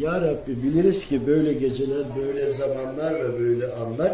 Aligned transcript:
Ya 0.00 0.20
Rabbi 0.20 0.62
biliriz 0.62 1.06
ki 1.06 1.26
böyle 1.26 1.52
geceler, 1.52 2.04
böyle 2.16 2.50
zamanlar 2.50 3.14
ve 3.14 3.40
böyle 3.40 3.72
anlar 3.72 4.12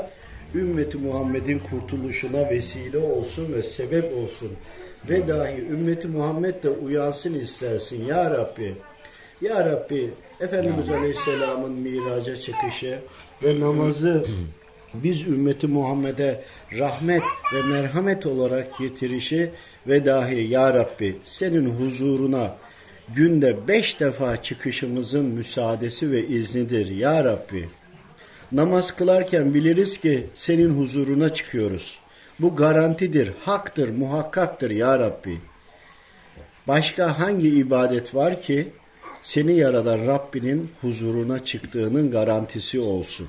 ümmeti 0.54 0.98
Muhammed'in 0.98 1.58
kurtuluşuna 1.58 2.50
vesile 2.50 2.98
olsun 2.98 3.52
ve 3.52 3.62
sebep 3.62 4.16
olsun. 4.16 4.52
Ve 5.10 5.28
dahi 5.28 5.60
ümmeti 5.60 6.08
Muhammed 6.08 6.62
de 6.62 6.70
uyansın 6.70 7.34
istersin 7.34 8.04
ya 8.04 8.30
Rabbi. 8.30 8.74
Ya 9.40 9.64
Rabbi 9.64 10.10
Efendimiz 10.40 10.90
Aleyhisselam'ın 10.90 11.72
miraca 11.72 12.36
çıkışı 12.36 12.98
ve 13.42 13.60
namazı 13.60 14.26
biz 14.94 15.22
ümmeti 15.22 15.66
Muhammed'e 15.66 16.44
rahmet 16.78 17.22
ve 17.54 17.62
merhamet 17.72 18.26
olarak 18.26 18.78
getirişi 18.78 19.50
ve 19.86 20.06
dahi 20.06 20.48
Ya 20.48 20.74
Rabbi 20.74 21.16
senin 21.24 21.70
huzuruna 21.70 22.56
günde 23.14 23.68
beş 23.68 24.00
defa 24.00 24.42
çıkışımızın 24.42 25.26
müsaadesi 25.26 26.10
ve 26.10 26.26
iznidir 26.26 26.86
Ya 26.86 27.24
Rabbi. 27.24 27.68
Namaz 28.52 28.96
kılarken 28.96 29.54
biliriz 29.54 29.98
ki 29.98 30.26
senin 30.34 30.80
huzuruna 30.80 31.34
çıkıyoruz. 31.34 31.98
Bu 32.40 32.56
garantidir, 32.56 33.32
haktır, 33.44 33.88
muhakkaktır 33.88 34.70
Ya 34.70 34.98
Rabbi. 34.98 35.40
Başka 36.68 37.18
hangi 37.18 37.48
ibadet 37.48 38.14
var 38.14 38.42
ki 38.42 38.68
seni 39.22 39.56
yaradan 39.56 40.06
Rabbinin 40.06 40.70
huzuruna 40.80 41.44
çıktığının 41.44 42.10
garantisi 42.10 42.80
olsun. 42.80 43.28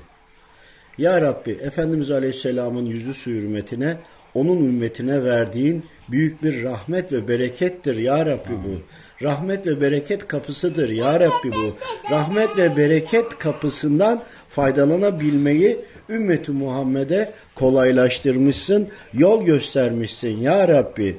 Ya 0.98 1.20
Rabbi 1.20 1.50
Efendimiz 1.50 2.10
Aleyhisselam'ın 2.10 2.86
yüzü 2.86 3.14
su 3.14 3.30
hürmetine 3.30 3.96
onun 4.34 4.64
ümmetine 4.64 5.24
verdiğin 5.24 5.84
büyük 6.10 6.42
bir 6.42 6.62
rahmet 6.62 7.12
ve 7.12 7.28
berekettir 7.28 7.96
ya 7.96 8.26
Rabbi 8.26 8.52
bu. 8.52 8.82
Rahmet 9.22 9.66
ve 9.66 9.80
bereket 9.80 10.28
kapısıdır 10.28 10.88
ya 10.88 11.20
Rabbi 11.20 11.52
bu. 11.52 11.76
Rahmet 12.10 12.56
ve 12.56 12.76
bereket 12.76 13.38
kapısından 13.38 14.22
faydalanabilmeyi 14.50 15.80
ümmeti 16.08 16.52
Muhammed'e 16.52 17.32
kolaylaştırmışsın, 17.54 18.88
yol 19.14 19.44
göstermişsin 19.44 20.36
ya 20.36 20.68
Rabbi. 20.68 21.16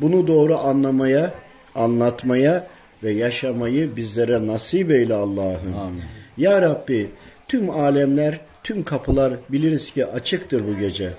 Bunu 0.00 0.26
doğru 0.26 0.58
anlamaya, 0.58 1.34
anlatmaya 1.74 2.66
ve 3.02 3.10
yaşamayı 3.10 3.96
bizlere 3.96 4.46
nasip 4.46 4.90
eyle 4.90 5.14
Allah'ım. 5.14 6.00
Ya 6.36 6.62
Rabbi 6.62 7.10
tüm 7.48 7.70
alemler, 7.70 8.40
tüm 8.64 8.82
kapılar 8.82 9.34
biliriz 9.48 9.90
ki 9.90 10.06
açıktır 10.06 10.64
bu 10.68 10.78
gece. 10.78 11.10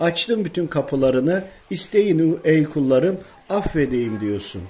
Açtım 0.00 0.44
bütün 0.44 0.66
kapılarını, 0.66 1.44
isteyin 1.70 2.40
ey 2.44 2.64
kullarım 2.64 3.18
affedeyim 3.48 4.20
diyorsun. 4.20 4.62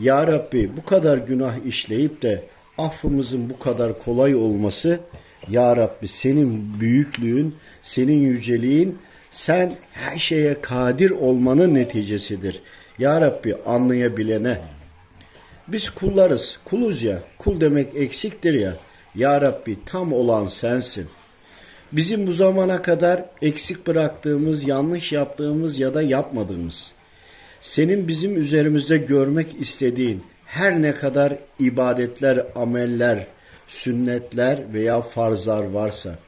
Ya 0.00 0.26
Rabbi 0.26 0.76
bu 0.76 0.84
kadar 0.84 1.18
günah 1.18 1.66
işleyip 1.66 2.22
de 2.22 2.44
affımızın 2.78 3.50
bu 3.50 3.58
kadar 3.58 3.98
kolay 3.98 4.34
olması 4.34 5.00
Ya 5.48 5.76
Rabbi 5.76 6.08
senin 6.08 6.80
büyüklüğün, 6.80 7.54
senin 7.82 8.20
yüceliğin, 8.20 8.98
sen 9.30 9.72
her 9.92 10.18
şeye 10.18 10.60
kadir 10.60 11.10
olmanın 11.10 11.74
neticesidir. 11.74 12.62
Ya 12.98 13.20
Rabbi 13.20 13.54
anlayabilene. 13.66 14.60
Biz 15.68 15.90
kullarız, 15.90 16.58
kuluz 16.64 17.02
ya, 17.02 17.22
kul 17.38 17.60
demek 17.60 17.96
eksiktir 17.96 18.54
ya. 18.54 18.76
Ya 19.14 19.40
Rabbi 19.40 19.76
tam 19.86 20.12
olan 20.12 20.46
sensin. 20.46 21.06
Bizim 21.96 22.26
bu 22.26 22.32
zamana 22.32 22.82
kadar 22.82 23.24
eksik 23.42 23.86
bıraktığımız, 23.86 24.68
yanlış 24.68 25.12
yaptığımız 25.12 25.78
ya 25.78 25.94
da 25.94 26.02
yapmadığımız, 26.02 26.90
senin 27.60 28.08
bizim 28.08 28.40
üzerimizde 28.40 28.96
görmek 28.96 29.46
istediğin 29.60 30.22
her 30.46 30.82
ne 30.82 30.94
kadar 30.94 31.34
ibadetler, 31.60 32.46
ameller, 32.54 33.26
sünnetler 33.66 34.58
veya 34.72 35.00
farzlar 35.00 35.64
varsa 35.64 36.18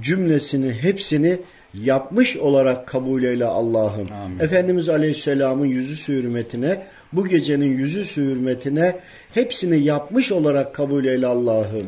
cümlesini 0.00 0.72
hepsini 0.72 1.38
yapmış 1.74 2.36
olarak 2.36 2.88
kabul 2.88 3.22
eyle 3.22 3.44
Allah'ım. 3.44 4.08
Efendimiz 4.40 4.88
Aleyhisselam'ın 4.88 5.66
yüzü 5.66 6.12
hürmetine, 6.12 6.86
bu 7.12 7.28
gecenin 7.28 7.78
yüzü 7.78 8.20
hürmetine 8.20 9.00
hepsini 9.34 9.84
yapmış 9.84 10.32
olarak 10.32 10.74
kabul 10.74 11.04
eyle 11.04 11.26
Allah'ım. 11.26 11.86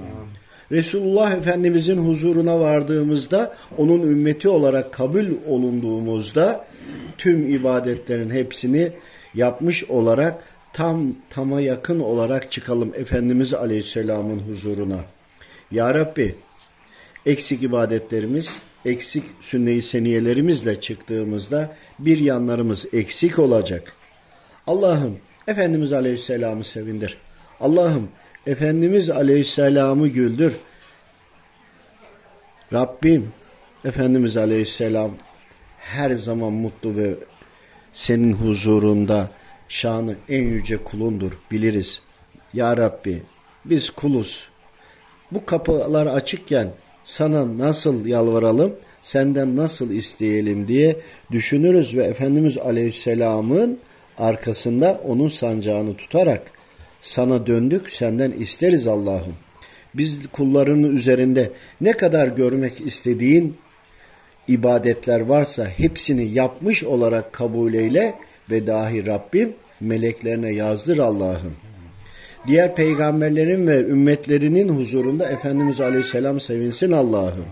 Resulullah 0.73 1.33
Efendimizin 1.33 1.99
huzuruna 1.99 2.61
vardığımızda, 2.61 3.57
onun 3.79 4.03
ümmeti 4.03 4.49
olarak 4.49 4.93
kabul 4.93 5.27
olunduğumuzda 5.47 6.65
tüm 7.19 7.55
ibadetlerin 7.55 8.31
hepsini 8.31 8.93
yapmış 9.35 9.85
olarak 9.85 10.45
tam 10.73 11.15
tama 11.31 11.61
yakın 11.61 12.01
olarak 12.01 12.53
çıkalım 12.53 12.93
Efendimiz 12.95 13.55
Aleyhisselam'ın 13.55 14.39
huzuruna. 14.39 14.99
Ya 15.71 15.95
Rabbi 15.95 16.35
eksik 17.27 17.63
ibadetlerimiz, 17.63 18.59
eksik 18.85 19.25
sünne-i 19.41 19.83
seniyelerimizle 19.83 20.81
çıktığımızda 20.81 21.77
bir 21.99 22.19
yanlarımız 22.19 22.87
eksik 22.93 23.39
olacak. 23.39 23.93
Allah'ım 24.67 25.19
Efendimiz 25.47 25.93
Aleyhisselam'ı 25.93 26.65
sevindir. 26.65 27.19
Allah'ım 27.61 28.09
Efendimiz 28.49 29.11
Aleyhisselam'ı 29.11 30.09
güldür. 30.09 30.53
Rabbim 32.73 33.33
Efendimiz 33.85 34.37
Aleyhisselam 34.37 35.11
her 35.79 36.11
zaman 36.11 36.53
mutlu 36.53 36.97
ve 36.97 37.15
senin 37.93 38.33
huzurunda 38.33 39.31
şanı 39.69 40.17
en 40.29 40.43
yüce 40.43 40.85
kulundur 40.85 41.33
biliriz. 41.51 42.01
Ya 42.55 42.77
Rabbi 42.77 43.23
biz 43.65 43.91
kuluz. 43.91 44.49
Bu 45.33 45.47
kapılar 45.47 46.07
açıkken 46.07 46.73
sana 47.05 47.59
nasıl 47.59 48.07
yalvaralım, 48.07 48.77
senden 49.01 49.57
nasıl 49.57 49.91
isteyelim 49.91 50.69
diye 50.69 50.97
düşünürüz 51.31 51.97
ve 51.97 52.05
Efendimiz 52.05 52.59
Aleyhisselam'ın 52.59 53.79
arkasında 54.19 55.01
onun 55.05 55.29
sancağını 55.29 55.97
tutarak 55.97 56.58
sana 57.01 57.47
döndük, 57.47 57.91
senden 57.91 58.31
isteriz 58.33 58.87
Allah'ım. 58.87 59.35
Biz 59.95 60.27
kullarının 60.27 60.97
üzerinde 60.97 61.53
ne 61.81 61.93
kadar 61.93 62.29
görmek 62.29 62.81
istediğin 62.81 63.57
ibadetler 64.49 65.21
varsa 65.21 65.67
hepsini 65.67 66.29
yapmış 66.29 66.85
olarak 66.85 67.33
kabul 67.33 67.75
eyle 67.75 68.15
ve 68.51 68.67
dahi 68.67 69.07
Rabbim 69.07 69.55
meleklerine 69.81 70.53
yazdır 70.53 70.99
Allah'ım. 70.99 71.57
Diğer 72.47 72.75
peygamberlerin 72.75 73.67
ve 73.67 73.81
ümmetlerinin 73.81 74.69
huzurunda 74.69 75.29
Efendimiz 75.29 75.81
Aleyhisselam 75.81 76.41
sevinsin 76.41 76.93
Allah'ım. 76.93 77.47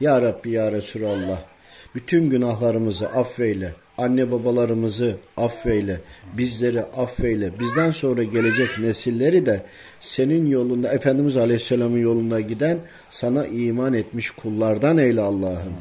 Ya 0.00 0.22
Rabbi 0.22 0.50
ya 0.50 0.72
Resulallah 0.72 1.49
bütün 1.94 2.30
günahlarımızı 2.30 3.08
affeyle, 3.08 3.72
anne 3.98 4.30
babalarımızı 4.30 5.16
affeyle, 5.36 6.00
bizleri 6.38 6.80
affeyle, 6.80 7.58
bizden 7.60 7.90
sonra 7.90 8.22
gelecek 8.22 8.78
nesilleri 8.78 9.46
de 9.46 9.62
senin 10.00 10.46
yolunda, 10.46 10.92
Efendimiz 10.92 11.36
Aleyhisselam'ın 11.36 11.98
yolunda 11.98 12.40
giden, 12.40 12.78
sana 13.10 13.46
iman 13.46 13.94
etmiş 13.94 14.30
kullardan 14.30 14.98
eyle 14.98 15.20
Allah'ım. 15.20 15.74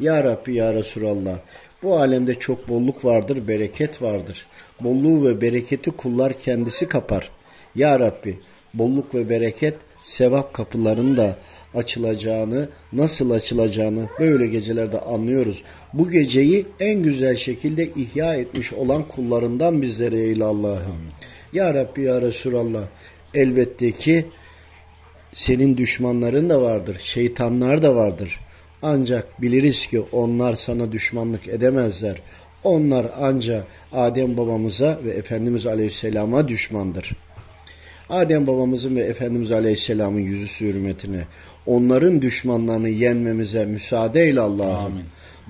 Ya 0.00 0.24
Rabbi 0.24 0.54
ya 0.54 0.74
Resulallah, 0.74 1.38
bu 1.82 1.98
alemde 1.98 2.34
çok 2.34 2.68
bolluk 2.68 3.04
vardır, 3.04 3.48
bereket 3.48 4.02
vardır. 4.02 4.46
Bolluğu 4.80 5.28
ve 5.28 5.40
bereketi 5.40 5.90
kullar 5.90 6.40
kendisi 6.40 6.88
kapar. 6.88 7.30
Ya 7.74 8.00
Rabbi, 8.00 8.38
bolluk 8.74 9.14
ve 9.14 9.28
bereket 9.28 9.74
sevap 10.04 10.54
kapılarını 10.54 11.16
da 11.16 11.36
açılacağını, 11.74 12.68
nasıl 12.92 13.30
açılacağını 13.30 14.06
böyle 14.18 14.46
gecelerde 14.46 15.00
anlıyoruz. 15.00 15.62
Bu 15.92 16.10
geceyi 16.10 16.66
en 16.80 17.02
güzel 17.02 17.36
şekilde 17.36 17.88
ihya 17.88 18.34
etmiş 18.34 18.72
olan 18.72 19.08
kullarından 19.08 19.82
bizlere 19.82 20.16
eyle 20.16 20.44
Allah'ım. 20.44 20.96
Ya 21.52 21.74
Rabbi 21.74 22.02
ya 22.02 22.22
Resulallah 22.22 22.82
elbette 23.34 23.92
ki 23.92 24.26
senin 25.34 25.76
düşmanların 25.76 26.50
da 26.50 26.62
vardır, 26.62 26.96
şeytanlar 27.00 27.82
da 27.82 27.94
vardır. 27.94 28.40
Ancak 28.82 29.42
biliriz 29.42 29.86
ki 29.86 30.00
onlar 30.00 30.54
sana 30.54 30.92
düşmanlık 30.92 31.48
edemezler. 31.48 32.16
Onlar 32.64 33.06
ancak 33.20 33.66
Adem 33.92 34.36
babamıza 34.36 34.98
ve 35.04 35.10
Efendimiz 35.10 35.66
Aleyhisselam'a 35.66 36.48
düşmandır. 36.48 37.16
Adem 38.10 38.46
babamızın 38.46 38.96
ve 38.96 39.00
Efendimiz 39.00 39.52
Aleyhisselam'ın 39.52 40.20
yüzü 40.20 40.64
hürmetine 40.64 41.24
onların 41.66 42.22
düşmanlarını 42.22 42.88
yenmemize 42.88 43.64
müsaade 43.64 44.22
eyle 44.22 44.40
Allah'ım. 44.40 44.92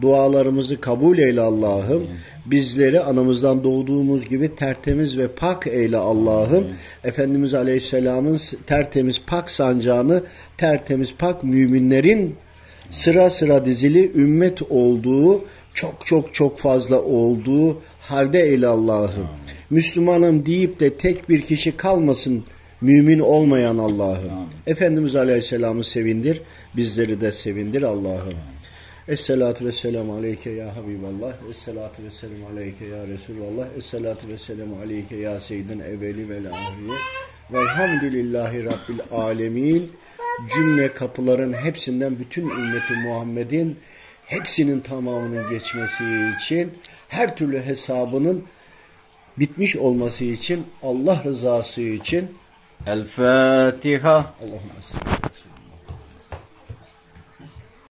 Dualarımızı 0.03 0.81
kabul 0.81 1.19
eyle 1.19 1.41
Allah'ım. 1.41 2.07
Bizleri 2.47 3.01
anamızdan 3.01 3.65
doğduğumuz 3.65 4.29
gibi 4.29 4.57
tertemiz 4.57 5.19
ve 5.19 5.29
pak 5.29 5.67
eyle 5.67 5.97
Allah'ım. 5.97 6.67
Efendimiz 7.05 7.55
Aleyhisselam'ın 7.55 8.39
tertemiz 8.67 9.21
pak 9.27 9.51
sancağını 9.51 10.23
tertemiz 10.59 11.15
pak 11.19 11.45
müminlerin 11.45 12.37
sıra 12.91 13.31
sıra 13.31 13.65
dizili 13.65 14.13
ümmet 14.15 14.63
olduğu 14.63 15.45
çok 15.75 16.07
çok 16.07 16.35
çok 16.35 16.59
fazla 16.59 17.03
olduğu 17.03 17.83
halde 18.01 18.41
eyle 18.41 18.67
Allah'ım. 18.67 19.29
Müslümanım 19.71 20.45
deyip 20.45 20.81
de 20.81 20.95
tek 20.97 21.29
bir 21.29 21.43
kişi 21.43 21.77
kalmasın 21.77 22.45
mümin 22.81 23.19
olmayan 23.19 23.79
Allah'ım. 23.79 24.31
Efendimiz 24.67 25.17
Aleyhisselam'ı 25.17 25.85
sevindir, 25.85 26.43
bizleri 26.77 27.21
de 27.21 27.33
sevindir 27.33 27.83
Allah'ım. 27.83 28.35
Esselatu 29.09 29.65
vesselamu 29.65 30.15
aleyke 30.15 30.51
ya 30.51 30.77
Habiballah. 30.77 31.33
Esselatu 31.51 32.03
vesselamu 32.05 32.47
aleyke 32.53 32.85
ya 32.87 33.07
Resulallah. 33.07 33.67
Esselatu 33.79 34.29
vesselamu 34.29 34.77
aleyke 34.85 35.17
ya 35.17 35.41
Seyyidin 35.41 35.81
evveli 35.81 36.29
vel 36.29 36.51
ahiriye. 36.51 36.99
Velhamdülillahi 37.53 38.65
Rabbil 38.65 39.01
alemin. 39.11 39.93
Cümle 40.55 40.95
kapıların 40.95 41.53
hepsinden 41.53 42.19
bütün 42.19 42.43
ümmeti 42.43 42.93
Muhammed'in 43.05 43.77
hepsinin 44.27 44.81
tamamının 44.81 45.51
geçmesi 45.51 46.05
için 46.39 46.73
her 47.09 47.37
türlü 47.37 47.63
hesabının 47.63 48.45
bitmiş 49.39 49.77
olması 49.77 50.25
için 50.25 50.67
Allah 50.83 51.23
rızası 51.25 51.81
için 51.81 52.31
El 52.87 53.05
Fatiha. 53.05 54.35
Allahümme 54.41 54.83
sallallahu 54.83 55.54